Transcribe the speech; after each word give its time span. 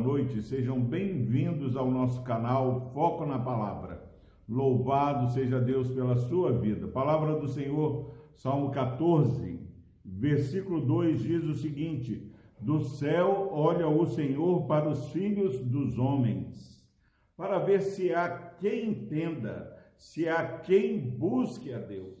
noite, 0.00 0.40
sejam 0.40 0.80
bem-vindos 0.80 1.76
ao 1.76 1.90
nosso 1.90 2.22
canal 2.22 2.90
Foco 2.92 3.26
na 3.26 3.38
Palavra. 3.38 4.02
Louvado 4.48 5.30
seja 5.32 5.60
Deus 5.60 5.92
pela 5.92 6.16
sua 6.16 6.52
vida. 6.52 6.88
Palavra 6.88 7.38
do 7.38 7.46
Senhor, 7.46 8.14
Salmo 8.34 8.70
14, 8.70 9.60
versículo 10.02 10.80
2 10.80 11.22
diz 11.22 11.44
o 11.44 11.54
seguinte: 11.54 12.32
Do 12.58 12.80
céu 12.80 13.50
olha 13.52 13.88
o 13.88 14.06
Senhor 14.06 14.66
para 14.66 14.88
os 14.88 15.10
filhos 15.12 15.62
dos 15.62 15.98
homens, 15.98 16.90
para 17.36 17.58
ver 17.58 17.82
se 17.82 18.12
há 18.14 18.28
quem 18.58 18.88
entenda, 18.88 19.76
se 19.98 20.26
há 20.26 20.60
quem 20.60 20.98
busque 20.98 21.74
a 21.74 21.78
Deus. 21.78 22.18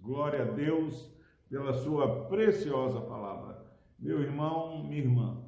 Glória 0.00 0.42
a 0.42 0.50
Deus 0.50 1.14
pela 1.50 1.74
sua 1.74 2.24
preciosa 2.24 3.02
palavra. 3.02 3.66
Meu 3.98 4.22
irmão, 4.22 4.82
minha 4.84 5.02
irmã, 5.02 5.47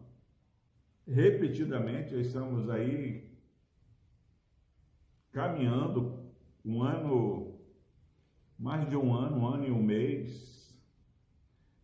repetidamente 1.07 2.15
estamos 2.15 2.69
aí 2.69 3.31
caminhando 5.33 6.31
um 6.65 6.83
ano, 6.83 7.61
mais 8.59 8.89
de 8.89 8.97
um 8.97 9.15
ano, 9.15 9.39
um 9.39 9.47
ano 9.47 9.67
e 9.67 9.71
um 9.71 9.83
mês, 9.83 10.81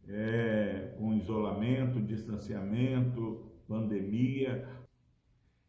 é, 0.09 0.95
com 0.99 1.15
isolamento, 1.15 2.01
distanciamento, 2.01 3.51
pandemia. 3.67 4.69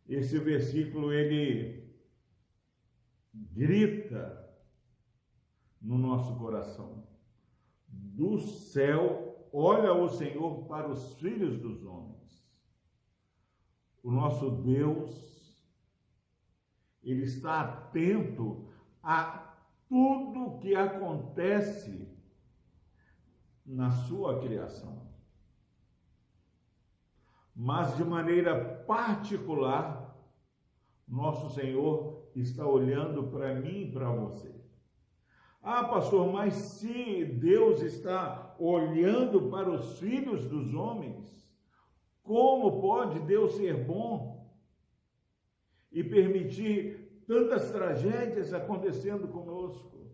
Esse 0.08 0.40
versículo 0.40 1.12
ele 1.12 1.88
grita 3.34 4.48
no 5.82 5.98
nosso 5.98 6.36
coração. 6.38 7.08
Do 7.88 8.38
céu 8.40 9.48
olha 9.54 9.94
o 9.94 10.10
Senhor 10.10 10.66
para 10.68 10.90
os 10.90 11.14
filhos 11.20 11.58
dos 11.58 11.84
homens 11.84 12.37
o 14.04 14.12
nosso 14.12 14.50
Deus, 14.50 15.56
ele 17.04 17.24
está 17.24 17.62
atento 17.62 18.70
a 19.02 19.56
tudo 19.88 20.60
que 20.60 20.76
acontece 20.76 22.16
na 23.66 23.92
sua 23.92 24.40
criação. 24.40 25.06
Mas 27.56 27.96
de 27.98 28.04
maneira 28.04 28.84
particular, 28.86 30.16
nosso 31.08 31.54
Senhor 31.56 32.30
está 32.36 32.66
olhando 32.66 33.28
para 33.28 33.56
mim 33.56 33.84
e 33.84 33.92
para 33.92 34.10
você. 34.12 34.56
Ah, 35.62 35.84
pastor, 35.84 36.32
mas 36.32 36.54
se 36.54 37.26
Deus 37.26 37.82
está 37.82 38.56
olhando 38.60 39.50
para 39.50 39.70
os 39.70 40.00
filhos 40.00 40.48
dos 40.48 40.74
homens, 40.74 41.47
como 42.28 42.82
pode 42.82 43.22
Deus 43.22 43.56
ser 43.56 43.86
bom 43.86 44.54
e 45.90 46.04
permitir 46.04 47.24
tantas 47.26 47.72
tragédias 47.72 48.54
acontecendo 48.54 49.30
conosco? 49.30 50.12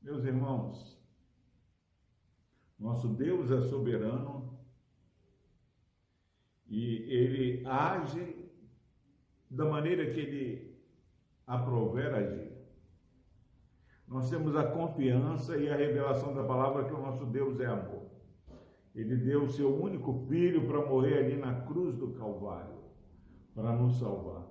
Meus 0.00 0.24
irmãos, 0.24 0.96
nosso 2.78 3.08
Deus 3.08 3.50
é 3.50 3.60
soberano 3.62 4.56
e 6.68 7.12
ele 7.12 7.66
age 7.66 8.48
da 9.50 9.64
maneira 9.64 10.08
que 10.08 10.20
ele 10.20 10.80
aprover 11.44 12.14
agir. 12.14 12.52
Nós 14.06 14.30
temos 14.30 14.54
a 14.54 14.70
confiança 14.70 15.56
e 15.56 15.68
a 15.68 15.76
revelação 15.76 16.32
da 16.32 16.44
palavra 16.44 16.84
que 16.84 16.92
o 16.92 17.02
nosso 17.02 17.26
Deus 17.26 17.58
é 17.58 17.66
amor. 17.66 18.11
Ele 18.94 19.16
deu 19.16 19.44
o 19.44 19.52
seu 19.52 19.74
único 19.74 20.12
filho 20.28 20.66
para 20.66 20.86
morrer 20.86 21.24
ali 21.24 21.36
na 21.36 21.62
cruz 21.62 21.96
do 21.96 22.12
Calvário, 22.12 22.82
para 23.54 23.74
nos 23.74 23.98
salvar. 23.98 24.46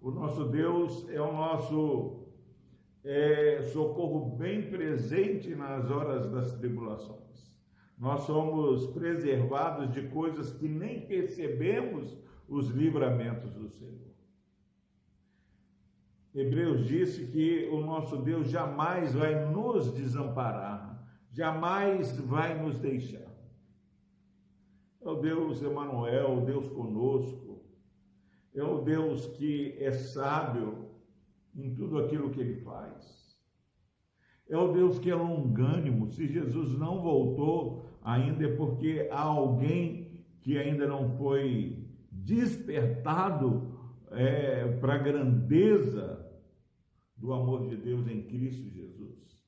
O 0.00 0.10
nosso 0.10 0.44
Deus 0.48 1.08
é 1.10 1.20
o 1.20 1.32
nosso 1.32 2.24
é, 3.04 3.62
socorro 3.72 4.36
bem 4.36 4.70
presente 4.70 5.54
nas 5.54 5.90
horas 5.90 6.30
das 6.30 6.52
tribulações. 6.58 7.58
Nós 7.98 8.22
somos 8.22 8.86
preservados 8.88 9.92
de 9.92 10.08
coisas 10.08 10.52
que 10.52 10.66
nem 10.66 11.06
percebemos 11.06 12.18
os 12.48 12.68
livramentos 12.70 13.54
do 13.54 13.68
Senhor. 13.68 14.14
Hebreus 16.34 16.86
disse 16.86 17.26
que 17.26 17.68
o 17.70 17.80
nosso 17.80 18.16
Deus 18.16 18.50
jamais 18.50 19.14
vai 19.14 19.48
nos 19.50 19.92
desamparar, 19.94 21.06
jamais 21.30 22.18
vai 22.18 22.60
nos 22.60 22.78
deixar. 22.78 23.33
É 25.04 25.08
o 25.08 25.16
Deus 25.16 25.62
Emanuel, 25.62 26.38
o 26.38 26.46
Deus 26.46 26.70
conosco. 26.70 27.62
É 28.54 28.62
o 28.62 28.80
Deus 28.80 29.26
que 29.26 29.76
é 29.78 29.92
sábio 29.92 30.90
em 31.54 31.74
tudo 31.74 31.98
aquilo 31.98 32.30
que 32.30 32.40
ele 32.40 32.54
faz. 32.54 33.38
É 34.48 34.56
o 34.56 34.72
Deus 34.72 34.98
que 34.98 35.10
é 35.10 35.14
longânimo. 35.14 36.10
Se 36.10 36.26
Jesus 36.26 36.78
não 36.78 37.02
voltou 37.02 37.84
ainda 38.02 38.44
é 38.44 38.56
porque 38.56 39.08
há 39.10 39.22
alguém 39.22 40.24
que 40.40 40.58
ainda 40.58 40.86
não 40.86 41.08
foi 41.16 41.88
despertado 42.10 43.78
é, 44.10 44.68
para 44.78 44.94
a 44.94 44.98
grandeza 44.98 46.24
do 47.16 47.32
amor 47.32 47.68
de 47.68 47.76
Deus 47.76 48.06
em 48.06 48.22
Cristo 48.22 48.68
Jesus. 48.70 49.43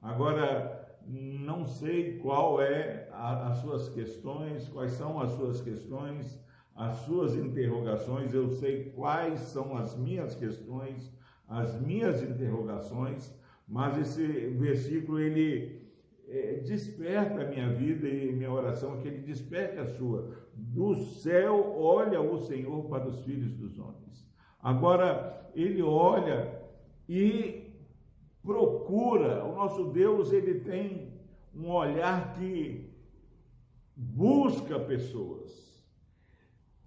Agora, 0.00 0.96
não 1.06 1.64
sei 1.64 2.18
qual 2.18 2.60
é 2.60 3.08
a, 3.12 3.48
as 3.48 3.58
suas 3.58 3.88
questões, 3.88 4.68
quais 4.68 4.92
são 4.92 5.20
as 5.20 5.32
suas 5.32 5.60
questões, 5.60 6.40
as 6.74 6.94
suas 7.00 7.34
interrogações, 7.34 8.32
eu 8.32 8.48
sei 8.50 8.90
quais 8.90 9.40
são 9.40 9.76
as 9.76 9.96
minhas 9.96 10.34
questões, 10.34 11.12
as 11.48 11.80
minhas 11.80 12.22
interrogações, 12.22 13.34
mas 13.66 13.98
esse 13.98 14.24
versículo 14.50 15.18
ele 15.18 15.80
é, 16.28 16.60
desperta 16.60 17.42
a 17.42 17.48
minha 17.48 17.70
vida 17.70 18.06
e 18.06 18.32
minha 18.32 18.52
oração, 18.52 19.00
que 19.00 19.08
ele 19.08 19.22
desperta 19.22 19.82
a 19.82 19.86
sua. 19.86 20.46
Do 20.54 20.94
céu 20.94 21.74
olha 21.78 22.20
o 22.20 22.38
Senhor 22.46 22.84
para 22.88 23.08
os 23.08 23.24
filhos 23.24 23.52
dos 23.54 23.78
homens. 23.78 24.28
Agora 24.62 25.50
ele 25.54 25.82
olha 25.82 26.62
e 27.08 27.67
procura, 28.48 29.44
o 29.44 29.54
nosso 29.54 29.90
Deus, 29.90 30.32
ele 30.32 30.60
tem 30.60 31.12
um 31.54 31.70
olhar 31.70 32.32
que 32.32 32.90
busca 33.94 34.80
pessoas 34.80 35.84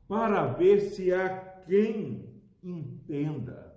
para 0.08 0.48
ver 0.48 0.82
se 0.82 1.14
há 1.14 1.30
quem 1.68 2.34
entenda. 2.64 3.76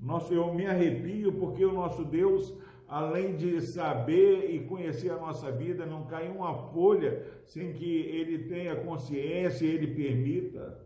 Nosso, 0.00 0.32
eu 0.32 0.54
me 0.54 0.64
arrepio 0.64 1.34
porque 1.34 1.62
o 1.62 1.74
nosso 1.74 2.06
Deus, 2.06 2.56
além 2.88 3.36
de 3.36 3.60
saber 3.60 4.54
e 4.54 4.64
conhecer 4.64 5.10
a 5.10 5.20
nossa 5.20 5.52
vida, 5.52 5.84
não 5.84 6.06
cai 6.06 6.26
uma 6.28 6.54
folha 6.70 7.22
sem 7.44 7.74
que 7.74 7.96
ele 8.00 8.48
tenha 8.48 8.76
consciência 8.76 9.66
e 9.66 9.74
ele 9.74 9.88
permita. 9.88 10.80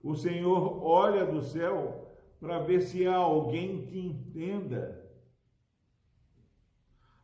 O 0.00 0.14
Senhor 0.14 0.80
olha 0.84 1.26
do 1.26 1.42
céu 1.42 2.07
para 2.40 2.60
ver 2.60 2.82
se 2.82 3.06
há 3.06 3.16
alguém 3.16 3.86
que 3.86 3.98
entenda 3.98 5.04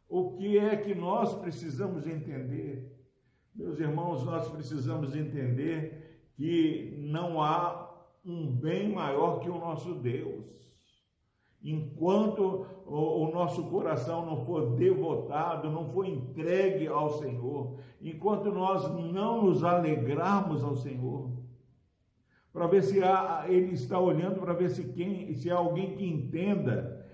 o 0.09 0.33
que 0.33 0.59
é 0.59 0.77
que 0.77 0.95
nós 0.95 1.35
precisamos 1.35 2.07
entender. 2.07 2.93
Meus 3.55 3.79
irmãos, 3.79 4.25
nós 4.25 4.49
precisamos 4.49 5.15
entender 5.15 6.31
que 6.37 6.97
não 6.99 7.43
há 7.43 7.91
um 8.25 8.51
bem 8.51 8.93
maior 8.93 9.41
que 9.41 9.49
o 9.49 9.59
nosso 9.59 9.95
Deus. 9.95 10.47
Enquanto 11.63 12.67
o, 12.87 13.31
nosso 13.33 13.65
coração 13.65 14.27
não 14.27 14.45
for 14.45 14.77
devotado, 14.77 15.71
não 15.71 15.87
for 15.87 16.07
entregue 16.07 16.87
ao 16.87 17.19
Senhor, 17.19 17.79
enquanto 18.03 18.53
nós 18.53 18.91
não 18.91 19.43
nos 19.43 19.65
alegrarmos 19.65 20.63
ao 20.63 20.77
Senhor, 20.77 21.31
para 22.55 22.69
ver 22.69 22.85
se 22.85 23.03
há, 23.03 23.47
ele 23.49 23.75
está 23.75 23.99
olhando 23.99 24.41
para 24.41 24.53
ver 24.53 24.71
se, 24.71 24.85
quem, 24.85 25.35
se 25.35 25.51
há 25.51 25.57
alguém 25.57 25.97
que 25.97 26.07
entenda 26.07 27.05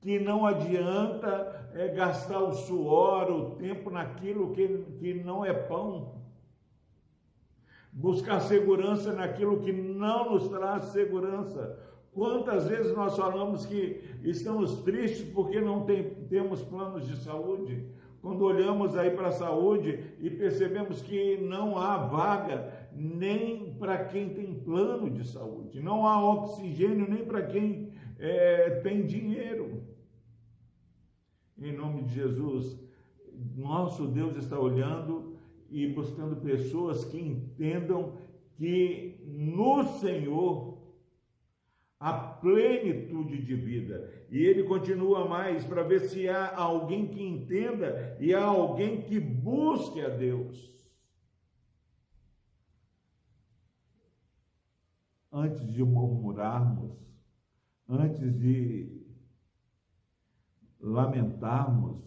que 0.00 0.20
não 0.20 0.46
adianta 0.46 1.72
é, 1.74 1.88
gastar 1.88 2.38
o 2.38 2.54
suor, 2.54 3.32
o 3.32 3.56
tempo 3.56 3.90
naquilo 3.90 4.52
que, 4.52 4.68
que 5.00 5.24
não 5.24 5.44
é 5.44 5.52
pão. 5.52 6.22
Buscar 7.92 8.38
segurança 8.42 9.12
naquilo 9.12 9.60
que 9.60 9.72
não 9.72 10.30
nos 10.30 10.48
traz 10.48 10.84
segurança. 10.84 11.76
Quantas 12.12 12.68
vezes 12.68 12.94
nós 12.94 13.16
falamos 13.16 13.66
que 13.66 14.00
estamos 14.22 14.82
tristes 14.82 15.28
porque 15.32 15.60
não 15.60 15.84
tem, 15.84 16.14
temos 16.28 16.62
planos 16.62 17.08
de 17.08 17.16
saúde? 17.16 17.88
Quando 18.20 18.44
olhamos 18.44 18.96
aí 18.96 19.10
para 19.10 19.28
a 19.28 19.32
saúde 19.32 19.98
e 20.18 20.28
percebemos 20.28 21.00
que 21.00 21.38
não 21.38 21.78
há 21.78 21.96
vaga 21.96 22.88
nem 22.92 23.74
para 23.74 24.04
quem 24.04 24.28
tem 24.28 24.54
plano 24.60 25.10
de 25.10 25.26
saúde, 25.26 25.80
não 25.80 26.06
há 26.06 26.22
oxigênio 26.22 27.08
nem 27.08 27.24
para 27.24 27.42
quem 27.42 27.92
é, 28.18 28.80
tem 28.82 29.06
dinheiro. 29.06 29.84
Em 31.58 31.72
nome 31.72 32.02
de 32.02 32.14
Jesus, 32.14 32.78
nosso 33.56 34.06
Deus 34.06 34.36
está 34.36 34.58
olhando 34.58 35.36
e 35.70 35.86
buscando 35.86 36.36
pessoas 36.36 37.04
que 37.04 37.18
entendam 37.18 38.14
que 38.56 39.18
no 39.24 39.84
Senhor 39.98 40.79
há 42.00 42.14
plenitude 42.14 43.42
de 43.42 43.54
vida. 43.54 44.10
E 44.30 44.38
ele 44.38 44.64
continua 44.64 45.28
mais 45.28 45.62
para 45.64 45.82
ver 45.82 46.00
se 46.00 46.26
há 46.28 46.56
alguém 46.56 47.06
que 47.06 47.22
entenda 47.22 48.16
e 48.18 48.32
há 48.32 48.42
alguém 48.42 49.02
que 49.02 49.20
busque 49.20 50.00
a 50.00 50.08
Deus. 50.08 50.70
Antes 55.30 55.70
de 55.72 55.84
murmurarmos, 55.84 56.98
antes 57.86 58.34
de 58.40 58.98
lamentarmos, 60.80 62.00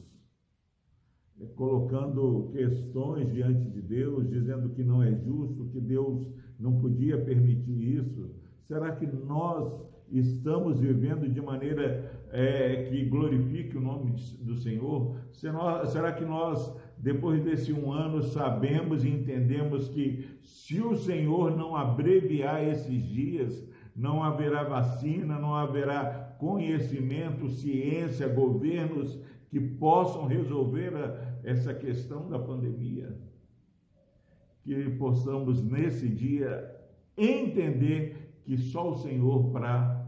colocando 1.56 2.50
questões 2.52 3.32
diante 3.32 3.70
de 3.70 3.82
Deus, 3.82 4.28
dizendo 4.30 4.70
que 4.70 4.84
não 4.84 5.04
é 5.04 5.14
justo, 5.14 5.70
que 5.70 5.80
Deus 5.80 6.28
não 6.60 6.80
podia 6.80 7.24
permitir 7.24 7.98
isso? 8.00 8.43
Será 8.68 8.96
que 8.96 9.06
nós 9.06 9.74
estamos 10.10 10.80
vivendo 10.80 11.28
de 11.28 11.42
maneira 11.42 12.26
é, 12.32 12.84
que 12.84 13.04
glorifique 13.06 13.78
o 13.78 13.82
nome 13.82 14.16
do 14.40 14.56
Senhor? 14.56 15.18
Será 15.34 16.14
que 16.14 16.24
nós, 16.24 16.74
depois 16.98 17.44
desse 17.44 17.74
um 17.74 17.92
ano, 17.92 18.22
sabemos 18.22 19.04
e 19.04 19.10
entendemos 19.10 19.90
que 19.90 20.30
se 20.42 20.80
o 20.82 20.96
Senhor 20.96 21.58
não 21.58 21.76
abreviar 21.76 22.64
esses 22.64 23.04
dias, 23.04 23.68
não 23.96 24.24
haverá 24.24 24.64
vacina, 24.64 25.38
não 25.38 25.54
haverá 25.54 26.36
conhecimento, 26.40 27.50
ciência, 27.50 28.28
governos 28.28 29.20
que 29.50 29.60
possam 29.60 30.26
resolver 30.26 30.96
a, 30.96 31.40
essa 31.44 31.74
questão 31.74 32.30
da 32.30 32.40
pandemia. 32.40 33.16
Que 34.64 34.90
possamos 34.92 35.64
nesse 35.64 36.08
dia 36.08 36.74
entender 37.18 38.23
que 38.44 38.58
só 38.58 38.92
o 38.92 39.00
Senhor 39.00 39.52
para 39.52 40.06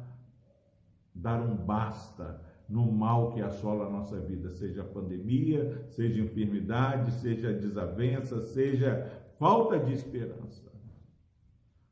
dar 1.14 1.42
um 1.42 1.56
basta 1.56 2.42
no 2.68 2.92
mal 2.92 3.32
que 3.32 3.42
assola 3.42 3.86
a 3.86 3.90
nossa 3.90 4.20
vida, 4.20 4.50
seja 4.50 4.84
pandemia, 4.84 5.88
seja 5.92 6.22
enfermidade, 6.22 7.12
seja 7.14 7.54
desavença, 7.54 8.42
seja 8.42 9.26
falta 9.38 9.80
de 9.80 9.94
esperança. 9.94 10.66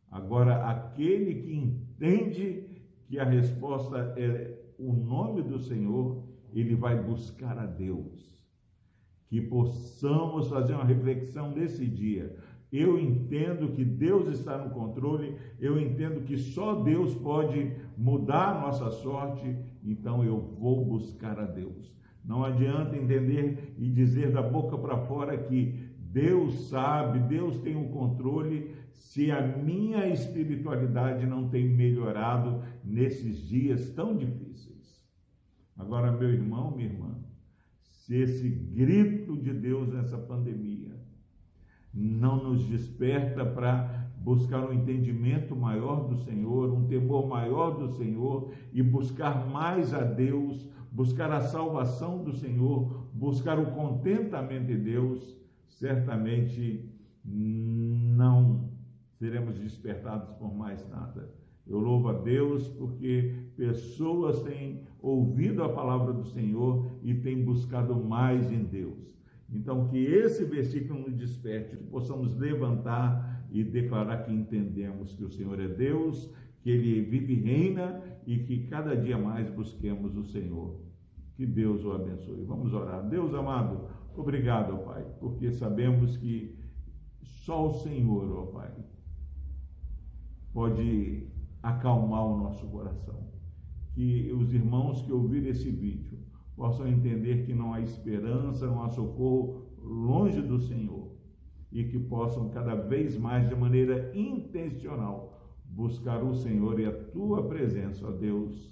Agora, 0.09 0.69
aquele 0.69 1.41
que 1.41 1.55
entende 1.55 2.65
que 3.05 3.19
a 3.19 3.23
resposta 3.23 4.13
é 4.17 4.59
o 4.77 4.93
nome 4.93 5.41
do 5.41 5.59
Senhor, 5.59 6.23
ele 6.53 6.75
vai 6.75 7.01
buscar 7.01 7.57
a 7.57 7.65
Deus. 7.65 8.33
Que 9.25 9.41
possamos 9.41 10.49
fazer 10.49 10.73
uma 10.73 10.83
reflexão 10.83 11.51
nesse 11.51 11.87
dia. 11.87 12.37
Eu 12.73 12.99
entendo 12.99 13.71
que 13.71 13.85
Deus 13.85 14.27
está 14.29 14.57
no 14.57 14.71
controle, 14.71 15.37
eu 15.59 15.79
entendo 15.79 16.23
que 16.23 16.35
só 16.35 16.81
Deus 16.81 17.13
pode 17.13 17.71
mudar 17.95 18.47
a 18.47 18.61
nossa 18.61 18.89
sorte, 18.89 19.55
então 19.83 20.23
eu 20.23 20.41
vou 20.41 20.83
buscar 20.83 21.39
a 21.39 21.45
Deus. 21.45 21.95
Não 22.25 22.43
adianta 22.43 22.97
entender 22.97 23.75
e 23.77 23.91
dizer 23.91 24.31
da 24.31 24.41
boca 24.41 24.75
para 24.75 24.97
fora 24.97 25.37
que 25.37 25.87
Deus 25.99 26.69
sabe, 26.69 27.19
Deus 27.19 27.59
tem 27.59 27.75
o 27.75 27.89
controle, 27.89 28.71
se 28.91 29.29
a 29.29 29.45
minha 29.45 30.07
espiritualidade 30.07 31.27
não 31.27 31.49
tem 31.49 31.69
melhorado 31.69 32.63
nesses 32.83 33.47
dias 33.47 33.91
tão 33.91 34.17
difíceis. 34.17 35.05
Agora, 35.77 36.11
meu 36.11 36.29
irmão, 36.29 36.75
minha 36.75 36.89
irmã, 36.89 37.19
se 37.79 38.15
esse 38.15 38.49
grito 38.49 39.37
de 39.37 39.53
Deus 39.53 39.93
nessa 39.93 40.17
pandemia 40.17 41.03
não 41.93 42.43
nos 42.43 42.65
desperta 42.65 43.45
para 43.45 44.09
buscar 44.17 44.65
um 44.67 44.73
entendimento 44.73 45.55
maior 45.55 46.07
do 46.07 46.15
Senhor, 46.17 46.73
um 46.73 46.87
temor 46.87 47.27
maior 47.27 47.71
do 47.71 47.91
Senhor 47.97 48.51
e 48.71 48.81
buscar 48.81 49.45
mais 49.47 49.93
a 49.93 50.01
Deus, 50.01 50.67
buscar 50.91 51.29
a 51.31 51.41
salvação 51.41 52.23
do 52.23 52.33
Senhor, 52.33 53.05
buscar 53.13 53.59
o 53.59 53.71
contentamento 53.71 54.67
de 54.67 54.77
Deus, 54.77 55.37
certamente 55.67 56.89
não 57.25 58.69
seremos 59.11 59.59
despertados 59.59 60.33
por 60.33 60.53
mais 60.53 60.87
nada. 60.89 61.33
Eu 61.65 61.79
louvo 61.79 62.09
a 62.09 62.13
Deus 62.13 62.67
porque 62.69 63.51
pessoas 63.55 64.41
têm 64.43 64.83
ouvido 65.01 65.63
a 65.63 65.69
palavra 65.69 66.13
do 66.13 66.25
Senhor 66.25 66.91
e 67.01 67.13
têm 67.13 67.43
buscado 67.43 67.95
mais 67.95 68.51
em 68.51 68.63
Deus. 68.63 69.12
Então, 69.53 69.87
que 69.87 69.97
esse 69.97 70.43
versículo 70.45 71.01
nos 71.01 71.15
desperte, 71.15 71.77
que 71.77 71.83
possamos 71.83 72.35
levantar 72.35 73.47
e 73.51 73.63
declarar 73.63 74.23
que 74.23 74.33
entendemos 74.33 75.13
que 75.13 75.23
o 75.23 75.29
Senhor 75.29 75.59
é 75.59 75.67
Deus, 75.67 76.33
que 76.61 76.71
Ele 76.71 77.01
vive 77.01 77.33
e 77.33 77.39
reina 77.39 78.01
e 78.25 78.39
que 78.39 78.65
cada 78.67 78.97
dia 78.97 79.17
mais 79.17 79.49
busquemos 79.49 80.17
o 80.17 80.23
Senhor. 80.23 80.81
Que 81.35 81.45
Deus 81.45 81.85
o 81.85 81.91
abençoe. 81.91 82.43
Vamos 82.45 82.73
orar. 82.73 83.07
Deus 83.07 83.33
amado, 83.35 83.87
obrigado, 84.15 84.73
ó 84.73 84.77
Pai, 84.77 85.05
porque 85.19 85.51
sabemos 85.51 86.17
que 86.17 86.57
só 87.21 87.67
o 87.67 87.79
Senhor, 87.79 88.31
ó 88.35 88.45
Pai, 88.47 88.73
pode 90.51 91.27
acalmar 91.61 92.25
o 92.25 92.37
nosso 92.39 92.65
coração. 92.67 93.31
Que 93.91 94.31
os 94.33 94.51
irmãos 94.51 95.03
que 95.03 95.11
ouvirem 95.11 95.49
esse 95.49 95.69
vídeo 95.69 96.17
possam 96.55 96.87
entender 96.87 97.45
que 97.45 97.53
não 97.53 97.73
há 97.73 97.81
esperança, 97.81 98.67
não 98.67 98.83
há 98.83 98.89
socorro 98.89 99.65
longe 99.81 100.41
do 100.41 100.59
Senhor 100.59 101.11
e 101.71 101.83
que 101.85 101.97
possam 101.97 102.49
cada 102.49 102.75
vez 102.75 103.17
mais, 103.17 103.49
de 103.49 103.55
maneira 103.55 104.11
intencional, 104.15 105.57
buscar 105.65 106.23
o 106.23 106.35
Senhor 106.35 106.79
e 106.79 106.85
a 106.85 106.91
tua 106.91 107.47
presença, 107.47 108.07
ó 108.07 108.11
Deus, 108.11 108.71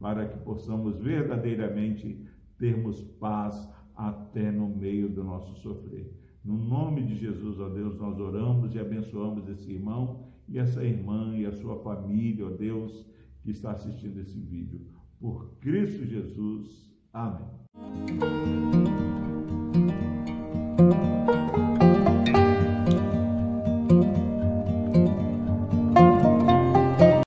para 0.00 0.26
que 0.26 0.38
possamos 0.38 0.98
verdadeiramente 0.98 2.26
termos 2.58 3.00
paz 3.20 3.72
até 3.94 4.50
no 4.50 4.68
meio 4.68 5.08
do 5.08 5.22
nosso 5.22 5.54
sofrer. 5.60 6.12
No 6.44 6.58
nome 6.58 7.04
de 7.04 7.14
Jesus, 7.14 7.58
ó 7.60 7.68
Deus, 7.68 7.96
nós 7.96 8.18
oramos 8.18 8.74
e 8.74 8.80
abençoamos 8.80 9.48
esse 9.48 9.70
irmão 9.72 10.26
e 10.48 10.58
essa 10.58 10.84
irmã 10.84 11.34
e 11.36 11.46
a 11.46 11.52
sua 11.52 11.78
família, 11.78 12.46
ó 12.46 12.50
Deus, 12.50 13.06
que 13.42 13.50
está 13.50 13.70
assistindo 13.70 14.18
esse 14.20 14.38
vídeo. 14.38 14.80
Por 15.20 15.54
Cristo 15.60 16.04
Jesus. 16.04 16.93
Amen. 17.14 17.54